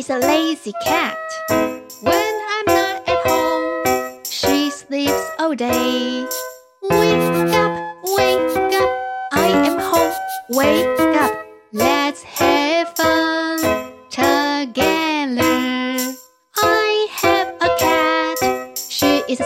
[0.00, 1.18] is a lazy cat.
[2.00, 6.24] When I'm not at home, she sleeps all day.
[6.80, 7.72] Wake up,
[8.16, 8.90] wake up,
[9.32, 10.14] I am home.
[10.48, 11.32] Wake up,
[11.74, 13.58] let's have fun
[14.08, 16.16] together.
[16.56, 19.44] I have a cat, she is a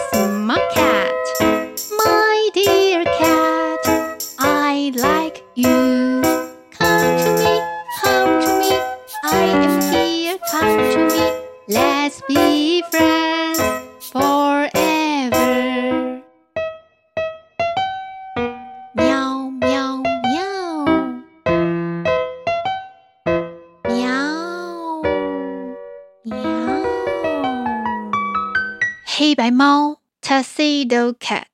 [29.16, 31.46] 黑白猫 Tuxedo Cat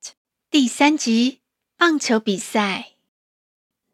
[0.50, 1.41] 第三集
[1.77, 2.92] 棒球比赛。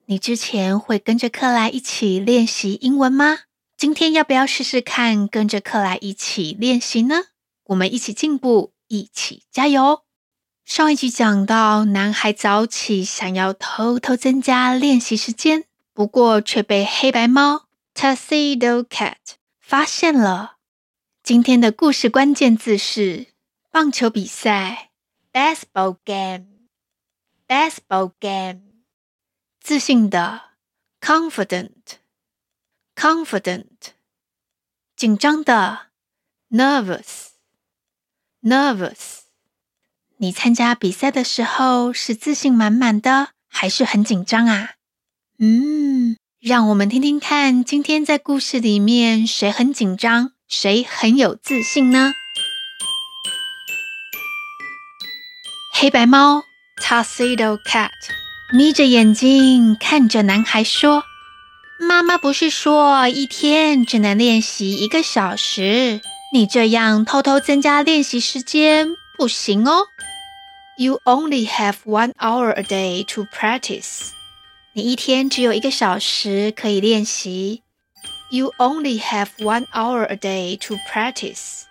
[0.05, 3.41] 你之前会跟着克莱一起练习英文吗？
[3.77, 7.25] 今天要不要试试看跟着克莱一起练习呢？
[7.65, 10.03] 我们一起进步，一起加油！
[10.65, 17.65] 上一集讲到，男孩早起想要偷偷增加练习时间，不过却被黑白猫
[17.97, 19.17] Tuxedo Cat
[19.59, 20.59] 发现了。
[21.25, 23.35] 今天的故事关键字是
[23.77, 24.89] 棒球比赛
[25.35, 28.63] （baseball game），baseball game。
[29.61, 30.53] 自信的
[30.99, 33.67] （confident），confident。
[34.97, 35.89] 紧张的
[36.49, 39.25] （nervous），nervous。
[40.17, 44.77] 你参加比赛的时候是自信满满的，还是很紧张啊？
[45.39, 52.15] 嗯，让我们听听看，今天在故事里面谁很紧张，谁很有自信呢？
[55.76, 56.44] 黑白猫
[56.82, 57.90] Tuxedo Cat
[58.54, 66.02] 眯着眼睛看着男孩说：“妈妈不是说一天只能练习一个小时？
[66.34, 69.88] 你这样偷偷增加练习时间不行哦。”
[70.78, 74.10] You only have one hour a day to practice.
[74.74, 77.62] 你一天只有一个小时可以练习。
[78.32, 81.64] You only have one hour a day to practice.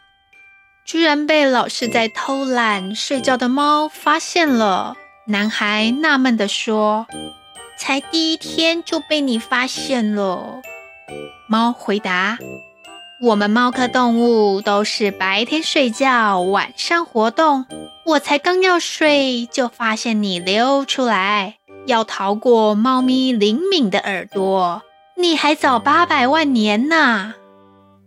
[0.85, 4.95] 居然被老是在偷懒睡觉的猫发现了。
[5.27, 7.07] 男孩纳闷地说
[7.75, 10.61] ：“才第一天就被你发现了。”
[11.49, 12.37] 猫回答。
[13.23, 17.65] 我们猫科动物都是白天睡觉，晚上活动。
[18.05, 21.55] 我才刚要睡，就发现你溜出来，
[21.87, 24.83] 要逃过猫咪灵敏的耳朵。
[25.17, 27.33] 你还早八百万年呢。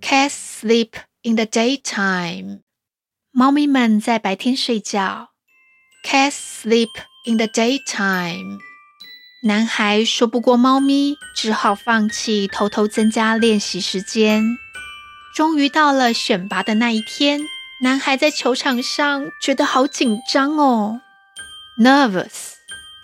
[0.01, 0.91] Cats sleep
[1.23, 2.61] in the daytime。
[3.31, 5.29] 猫咪们在白天睡觉。
[6.05, 6.89] Cats sleep
[7.27, 8.59] in the daytime。
[9.45, 14.57] 男孩说不过猫咪，只好放弃偷偷增加练习时间。
[15.37, 17.43] 终于到了选拔的那一天，
[17.83, 21.01] 男孩在球场上觉得好紧张哦
[21.81, 22.55] ，nervous，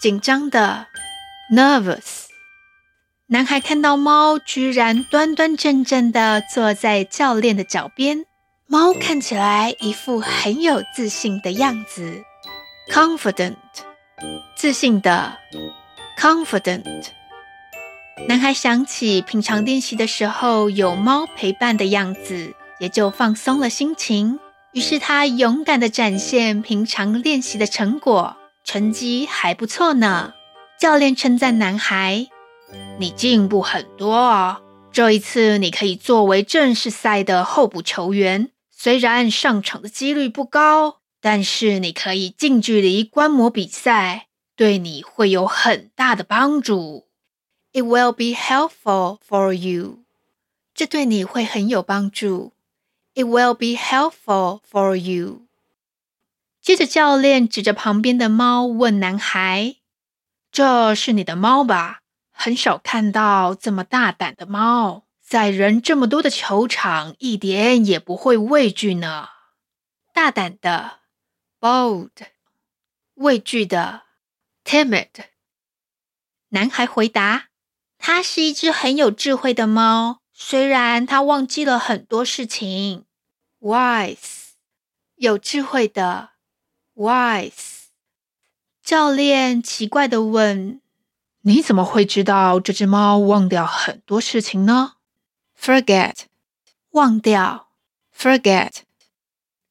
[0.01, 0.89] 紧张的
[1.55, 2.25] ，nervous。
[3.29, 8.25] 男孩看到猫居然端端正正地坐在教练的脚边，
[8.67, 12.25] 猫看起来一副很有自信的样子
[12.91, 13.57] ，confident，
[14.57, 15.37] 自信的
[16.19, 17.09] ，confident。
[18.27, 24.41] 男孩想起平常练习的时候有猫陪伴的样子，也就放松了心情。
[24.73, 30.33] 于是他勇敢的展现平常练习的成果，成绩还不错呢。
[30.81, 32.29] 教练称赞男孩
[32.99, 38.51] ：“你进步很多哦，这一次你可以作为正式赛的候补球员。
[38.77, 47.07] 虽然上场的几率不高，但是你可以近距离观摩比赛，对你会有很大的帮助。”
[47.73, 50.05] It will be helpful for you.
[50.75, 52.53] 这对你会很有帮助。
[53.15, 55.47] It will be helpful for you.
[56.61, 59.77] 接着，教练指着旁边的猫问男孩
[60.53, 62.01] ：“这是你的猫吧？
[62.31, 69.31] 很少看到这么大胆的猫，在人这么多的球场，一点也不会畏惧呢。”
[70.13, 71.01] 大胆的
[71.59, 72.11] ，bold；
[73.15, 74.03] 畏惧的
[74.65, 75.09] ，timid。
[76.51, 77.49] 男孩回答。
[78.07, 83.07] 它是一只很有智慧的猫，虽然它忘记了很多事情。
[83.61, 84.51] Wise，
[85.15, 86.33] 有智慧的
[86.95, 87.85] ，wise。
[88.83, 90.83] 教练奇怪地问
[91.43, 94.97] ：“你怎么会知道这只猫忘掉很多事情呢
[95.65, 96.27] ？”Forget，
[96.91, 97.69] 忘掉
[98.15, 98.83] ，forget。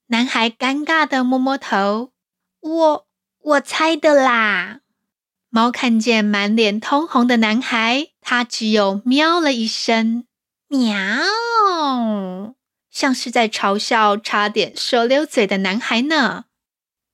[0.07, 2.11] 男孩尴尬的摸摸头
[2.61, 3.07] ：“我，
[3.41, 4.79] 我猜的啦。”
[5.53, 10.25] 猫看见满脸通红的男孩，它只有喵了一声，
[10.67, 10.89] 喵。
[12.89, 16.45] 像是在嘲笑差点说溜嘴的男孩呢。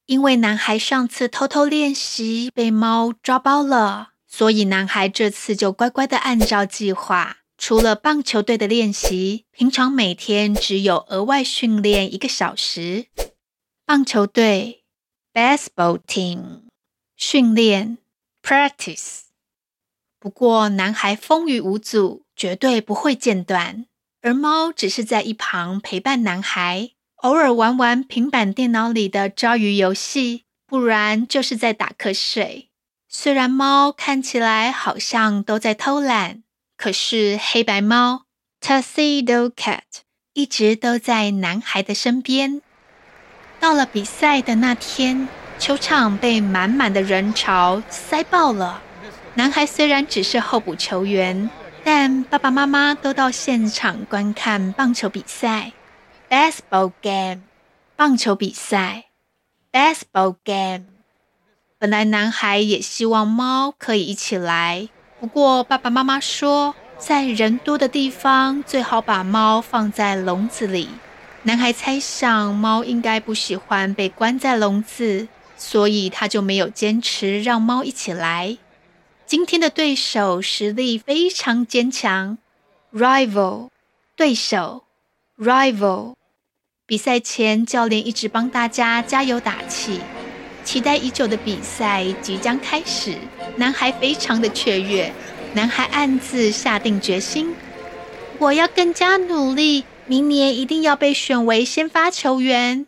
[0.06, 7.39] 因为男孩上次偷偷练习被猫抓包了，所以男孩这次就乖乖的按照计划。
[7.60, 13.08] 除了棒球队的练习，平常每天只有额外训练一个小时。
[13.86, 14.86] 棒球队
[15.34, 16.62] （baseball team）
[17.18, 17.98] 训练
[18.42, 19.24] （practice）。
[20.20, 23.86] 不过男孩风雨无阻，绝对不会间断。
[24.22, 26.92] 而猫只是在一旁陪伴男孩。
[27.18, 32.70] 偶尔玩玩平板电脑里的抓鱼游戏，不然就是在打瞌睡。
[33.10, 36.44] 虽然猫看起来好像都在偷懒，
[36.80, 38.24] 可是黑白猫
[38.62, 39.82] Tuxedo Cat
[40.32, 42.62] 一直都在男孩的身边。
[43.60, 45.28] 到了比赛的那天，
[45.60, 48.82] 球场被满满的人潮塞爆了。
[49.34, 51.50] 男孩虽然只是候补球员，
[51.84, 55.74] 但爸爸妈妈都到现场观看棒球比赛。
[56.30, 57.42] Baseball game，
[57.98, 59.08] 棒球比赛。
[59.74, 60.86] Baseball game，
[61.78, 64.88] 本来男孩也希望猫可以一起来，
[65.20, 70.88] 不过爸爸妈妈说，在人多的地方最好把猫放在笼子里。
[71.44, 75.28] 男孩猜想猫应该不喜欢被关在笼子，
[75.58, 78.58] 所以他就没有坚持让猫一起来。
[79.26, 82.38] 今天的对手实力非常坚强
[82.94, 83.70] ，Rival，
[84.16, 84.84] 对手
[85.38, 86.14] ，Rival。
[86.86, 90.00] 比赛前，教练一直帮大家加油打气。
[90.64, 93.16] 期待已久的比赛即将开始，
[93.56, 95.12] 男孩非常的雀跃。
[95.54, 97.56] 男孩暗自下定决心：
[98.38, 102.86] 我要更加努力，明年一定要被选为先发球员。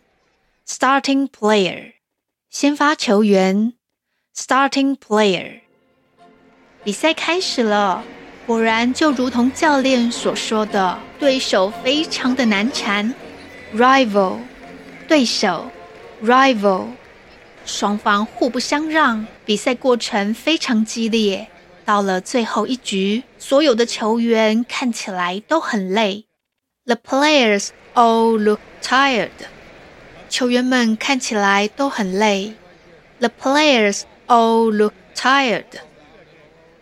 [0.66, 1.94] Starting player，
[2.48, 3.72] 先发球员。
[4.34, 5.60] Starting player，
[6.84, 8.04] 比赛开始了。
[8.46, 13.14] 果然，就如同教练所说的，对手非常的难缠。
[13.74, 14.38] Rival，
[15.06, 15.70] 对手
[16.24, 16.86] ，Rival，
[17.64, 21.48] 双方互不相让，比赛过程非常激烈。
[21.84, 26.26] 到了最后一局，所有的球员看起来都很累。
[26.84, 29.30] The players all look tired。
[30.28, 32.54] 球员们看起来都很累。
[33.18, 35.64] The players all look tired。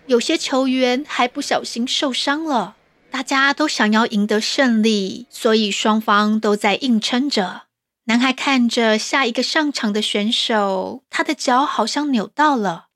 [0.07, 2.77] 有些球员还不小心受伤了。
[3.11, 7.63] 大家都想要赢得胜利，所以双方都在硬撑着。
[8.11, 12.89] 男孩看着下一个上场的选手，他的脚好像扭到了，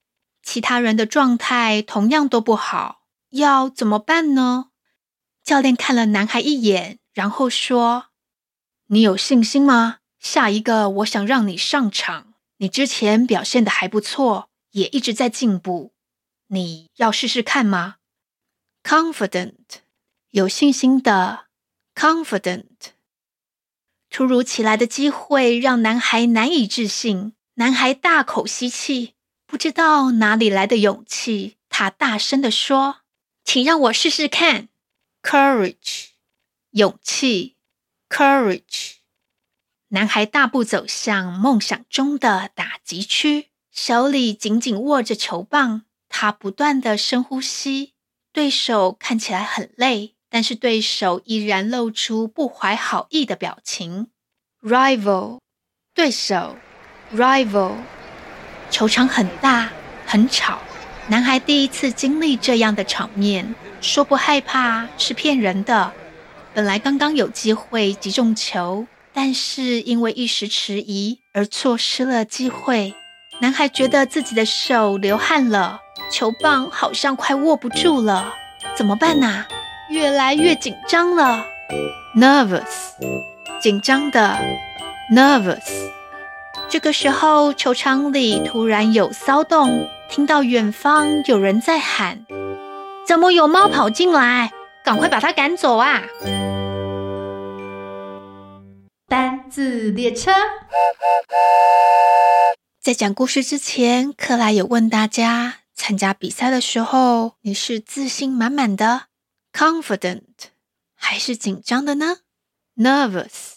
[0.43, 4.70] 其他人的状态同样都不好，要怎么办呢？
[5.44, 8.06] 教练看了男孩一眼，然后说
[8.90, 9.99] ：“你有信心吗？
[10.19, 12.34] 下一个我想让你上场。
[12.56, 15.94] 你之前表现得还不错，也一直在进步，
[16.49, 17.99] 你要试试看吗
[18.82, 19.52] ？”Confident。
[20.31, 21.44] 有信心的
[21.94, 22.94] ，confident。
[24.16, 29.14] 突如其来的机会让男孩难以置信，男孩大口吸气，
[29.44, 31.56] 不知道哪里来的勇气。
[31.69, 32.99] 他大声地说
[33.43, 34.69] ：“请让我试试看。
[35.20, 36.11] ”Courage，
[36.70, 37.56] 勇气
[38.08, 38.99] ，courage。
[39.88, 45.82] 男孩大步走向梦想中的打击区，手里紧紧握着球棒。
[46.08, 47.94] 他不断地深呼吸，
[48.32, 50.15] 对手看起来很累。
[50.31, 54.08] 但是对手依然露出不怀好意的表情。
[54.64, 55.40] Rival，
[55.94, 56.56] 对手
[57.14, 57.72] ，Rival。
[58.70, 59.68] 球场很大，
[60.06, 60.58] 很吵。
[61.08, 65.92] 男孩第一次经历这样的场面，说不害怕是骗人的。
[66.54, 72.94] 本来刚刚有机会击中球，但是因为一时迟疑而错失了机会。
[73.40, 75.78] 男孩觉得自己的手流汗了，
[76.10, 78.32] 球棒好像快握不住了，
[78.74, 79.44] 怎么办呢？
[79.90, 81.44] 越来越紧张了
[82.16, 82.94] ，nervous，
[83.60, 84.39] 紧张的
[85.13, 85.91] ，nervous。
[86.69, 92.27] 这个时候，球场里突然有骚动，听到远方有人在喊
[93.06, 94.53] ：“怎么有猫跑进来？
[94.84, 96.03] 赶快把它赶走啊！”
[99.06, 100.32] 单字列车，
[102.82, 109.03] 在讲故事之前，克莱有问大家：参加比赛的时候，你是自信满满的
[109.53, 110.22] ？Confident
[110.96, 112.17] 还是紧张的呢
[112.76, 113.54] ？Nervous。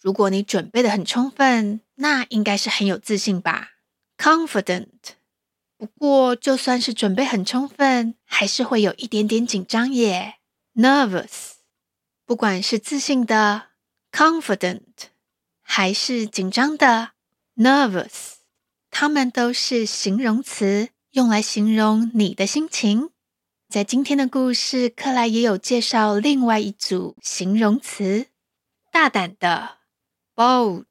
[0.00, 3.70] 如果你准备的很充分，那应该是很有自信吧
[4.18, 4.88] ？Confident。
[5.76, 10.34] 不过就算是准备很充分，还是会有一点点紧张耶。
[10.74, 11.52] Nervous。
[12.24, 13.68] 不管是自信的
[14.10, 14.80] Confident，
[15.62, 17.10] 还是紧张的
[17.56, 18.34] Nervous，
[18.90, 23.10] 它们都是形容词，用来形容你的心情。
[23.68, 28.26] 在今天的故事，克莱也有介绍另外一组形容词
[28.92, 29.78] 大胆的
[30.34, 30.84] ，bold；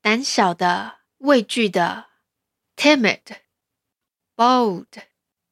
[0.00, 2.06] 胆小的、畏惧的
[2.76, 4.86] ，timid；bold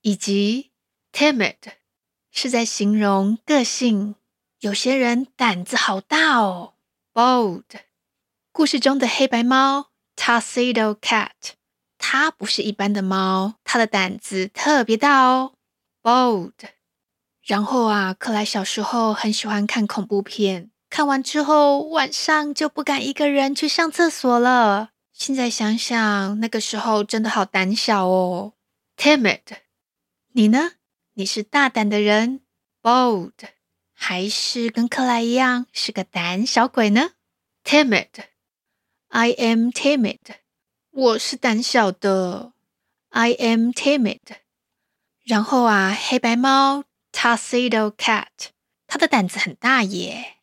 [0.01, 0.73] 以及
[1.13, 1.59] timid
[2.31, 4.15] 是在形容个性。
[4.61, 6.77] 有些人胆子好大哦
[7.13, 7.65] ，bold。
[8.51, 11.51] 故事中的黑白猫 Tuxedo Cat，
[11.99, 15.53] 它不是一般的猫，它的胆子特别大哦
[16.03, 16.55] ，bold。
[17.43, 24.91] 然后啊，克莱小时候很喜欢看恐怖片，看完之后晚上就不敢一个人去上厕所了。
[25.11, 28.53] 现在想想，那个时候真的好胆小哦
[28.99, 29.41] ，timid。
[30.33, 30.73] 你呢？
[31.15, 32.43] 你是大胆的人
[32.83, 33.33] ，bold，
[33.95, 37.13] 还是跟克莱一样是个胆小鬼呢
[37.65, 38.09] ？timid。
[39.09, 40.19] I am timid。
[40.91, 42.53] 我是胆小的。
[43.09, 44.21] I am timid。
[45.25, 48.27] 然后啊，黑白猫 Tuxedo Cat，
[48.87, 50.37] 它的胆子很大耶。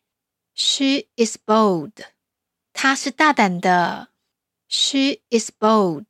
[0.62, 1.92] She is bold。
[2.74, 4.08] 她是大胆的。
[4.68, 6.04] She is bold。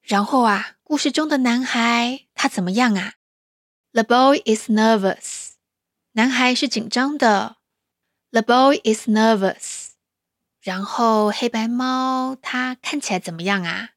[0.00, 3.16] 然后啊，故事中的男孩他怎么样啊
[3.92, 5.50] ？The boy is nervous。
[6.12, 7.56] 男孩是紧张的。
[8.30, 9.90] The boy is nervous。
[10.62, 13.90] 然后黑白猫它看起来怎么样啊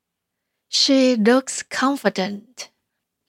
[0.69, 2.67] ？She looks confident。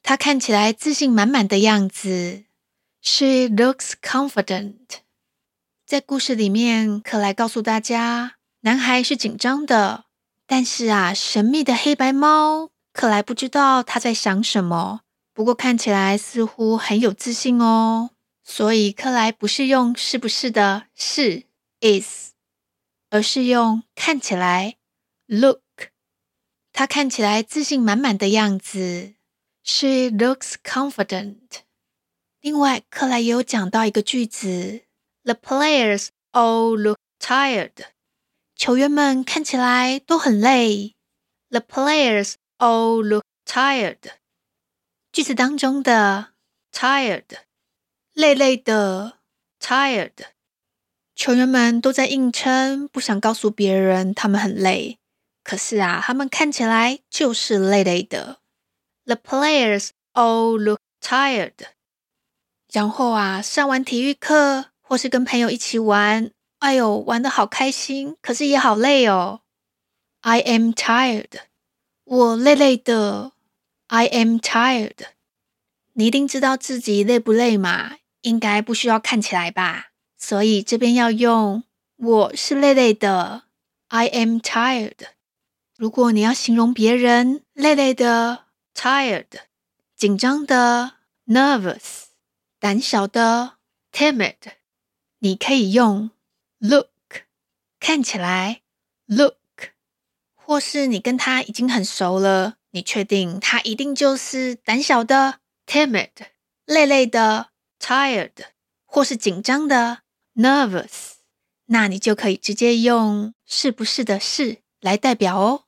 [0.02, 2.42] 它看起来自信满满的样子。
[3.00, 5.01] She looks confident。
[5.93, 10.07] 在故事里面，克莱告诉大家，男孩是紧张的，
[10.47, 15.03] 但是啊，神秘的黑白猫，克莱不知道他在想什么。
[15.35, 18.09] 不过看起来似乎很有自信哦。
[18.43, 21.45] 所以克莱不是用是不是的是
[21.83, 22.31] is。
[23.11, 24.77] 而是用看起来
[25.27, 25.61] ，look，
[26.73, 29.13] 他看起来自信满满的样子。
[29.63, 31.37] She looks confident。
[32.41, 34.85] 另外，克莱也有讲到一个句子
[35.25, 37.73] ：The players all look tired。
[38.57, 40.95] 球员们看起来都很累。
[41.50, 43.99] The players all look tired。
[45.12, 46.33] 句子当中的
[46.73, 47.25] tired，
[48.14, 49.19] 累累的
[49.61, 50.12] ，tired。
[51.14, 54.99] 球员们都在硬撑，不想告诉别人他们很累。
[55.45, 58.38] 可是啊，他们看起来就是累累的。
[59.05, 61.52] The players all look tired。
[62.73, 69.41] 然后啊，上完体育课或是跟朋友一起玩，哎呦，玩得好开心，可是也好累哦。
[70.21, 71.41] I am tired。
[72.05, 73.33] 我累累的。
[73.89, 75.07] I am tired。
[75.95, 77.97] 你一定知道自己累不累嘛？
[78.23, 79.93] 应该不需要看起来吧？
[80.17, 81.65] 所以这边要用
[81.97, 83.43] 我是累累的
[83.89, 85.09] ，I am tired。
[85.77, 89.27] 如果你要形容别人累累的，tired，
[89.97, 90.93] 紧张的
[91.27, 92.05] ，nervous，
[92.61, 93.55] 胆小的
[93.93, 94.37] ，timid，
[95.25, 96.11] 你可以用
[96.59, 96.88] look，
[97.79, 98.62] 看起来
[99.07, 99.37] ，look，
[100.35, 106.11] 或是你跟他已经很熟了，你确定他一定就是胆小的，timid，
[106.64, 108.33] 累累的，tired，
[108.85, 110.02] 或是紧张的。
[110.35, 111.12] Nervous，
[111.67, 115.67] 那你就可以直接用是不是的是来代表哦。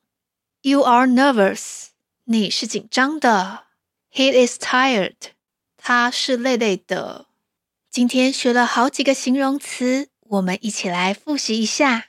[0.63, 1.91] You are nervous，
[2.25, 3.67] 你是紧张的。
[4.11, 5.15] He is tired，
[5.77, 7.27] 他是累累的。
[7.95, 12.07] 今天学了好几个形容词，我们一起来复习一下。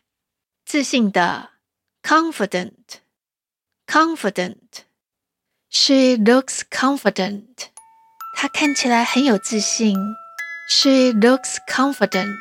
[0.64, 1.50] 自信的
[2.02, 4.56] ，confident，confident。
[5.70, 7.68] She looks confident，
[8.34, 9.96] 她看起来很有自信。
[10.68, 12.34] She looks confident。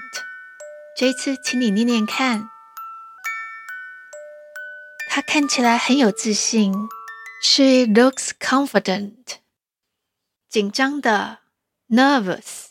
[0.98, 2.50] 这一次，请你念念看。
[5.08, 6.74] 她看起来很有自信。
[7.44, 9.36] She looks confident。
[10.50, 11.42] 紧张的
[11.88, 12.70] （nervous）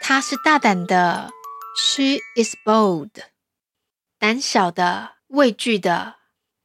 [0.00, 1.28] 他是大胆的
[1.76, 3.10] ，She is bold.
[4.18, 6.16] 胆小的，畏惧的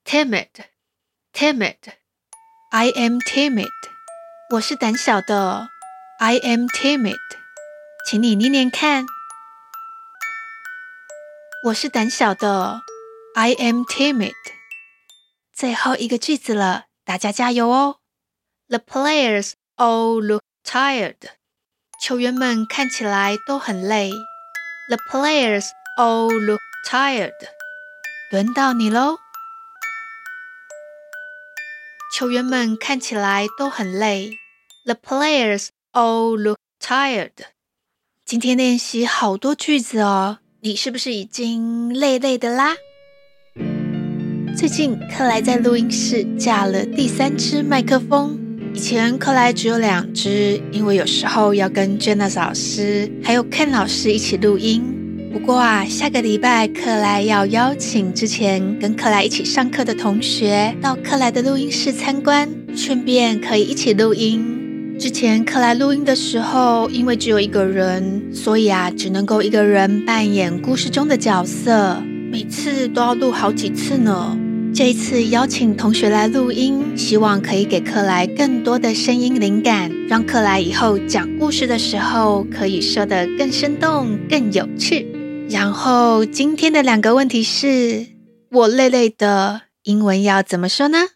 [0.05, 1.77] ，timid，timid。
[2.70, 3.72] I am timid.
[4.51, 5.70] 我是胆小的。
[6.20, 7.17] I am timid，
[8.08, 9.05] 请你念念看。
[11.65, 12.82] 我是胆小的。
[13.36, 14.36] I am timid。
[15.51, 18.00] 最后一个句子了，大家加油哦。
[18.67, 21.15] The players all look tired。
[22.01, 24.12] 球员们看起来都很累。
[24.89, 27.32] The players all look tired.
[28.32, 29.18] 轮到你喽。
[32.15, 34.32] 球员们看起来都很累。
[34.86, 37.32] The players all look tired.
[38.25, 42.75] 今天练习好多句子哦，你是不是已经累累的啦？
[44.58, 48.43] 最近克莱在录音室架了第三支麦克风。
[48.74, 54.82] 以前克莱只有两只，因为有时候要跟 Janice 老师还有 Ken 老师一起录音。
[55.32, 64.98] 不过啊，下个礼拜克莱要邀请之前跟克莱一起上课的同学到克莱的录音室参观，顺便可以一起录音。
[65.00, 72.01] 之前克莱录音的时候，因为只有一个人，所以啊，只能够一个人扮演故事中的角色，
[72.32, 74.36] 每次都要录好几次呢。
[74.75, 85.08] 这一次邀请同学来录音，希望可以给克莱更多的声音灵感，让克莱以后讲故事的时候可以说得更生动、更有趣。
[85.48, 88.08] 然后今天的两个问题是：
[88.50, 91.10] 我累累的，英文要怎么说呢？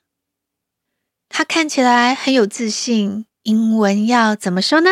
[1.28, 4.92] 他看起来很有自信，英文要怎么说呢？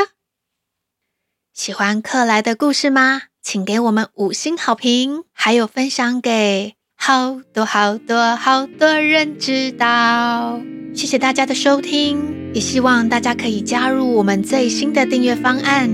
[1.54, 3.22] 喜欢克莱的故事吗？
[3.44, 6.75] 请给我们五星好评，还有分享给。
[7.08, 10.60] 好多好多好多人知道，
[10.96, 12.18] 谢谢大家的收听，
[12.52, 15.88] 也希望大家可以加入我们最新的订阅方案。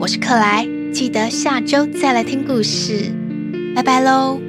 [0.00, 3.12] 我是克莱，记得下周再来听故事，
[3.72, 4.40] 拜拜喽。